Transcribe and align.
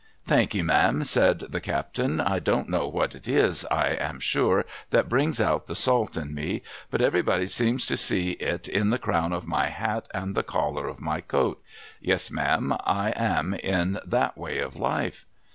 'Thank'ee, 0.27 0.63
ma'am,' 0.63 1.03
said 1.03 1.41
the 1.51 1.61
captain,' 1.61 2.19
I 2.19 2.39
don't 2.39 2.67
know 2.69 2.87
what 2.87 3.13
it 3.13 3.27
is, 3.27 3.65
I 3.69 3.89
am 3.89 4.19
sure, 4.19 4.65
that 4.89 5.07
brings 5.07 5.39
out 5.39 5.67
the 5.67 5.75
salt 5.75 6.17
in 6.17 6.33
me, 6.33 6.63
but 6.89 7.03
everybody 7.03 7.45
seems 7.45 7.85
to 7.85 7.95
see 7.95 8.31
it 8.31 8.67
on 8.75 8.89
the 8.89 8.97
crown 8.97 9.31
of 9.31 9.45
my 9.45 9.67
hat 9.67 10.07
and 10.11 10.33
the 10.33 10.41
collar 10.41 10.87
of 10.87 10.99
my 10.99 11.21
coat. 11.21 11.61
Yes, 12.01 12.31
ma'am, 12.31 12.75
I 12.83 13.11
am 13.15 13.53
in 13.53 13.99
that 14.07 14.35
way 14.39 14.57
of 14.57 14.75
life 14.75 15.27